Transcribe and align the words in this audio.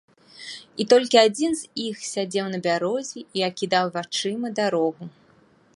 І 0.83 0.87
толькі 0.93 1.17
адзін 1.27 1.51
з 1.59 1.63
іх 1.87 1.95
сядзеў 2.13 2.47
на 2.55 2.59
бярозе 2.67 3.19
і 3.41 3.47
акідаў 3.49 3.85
вачыма 3.99 4.47
дарогу. 4.61 5.03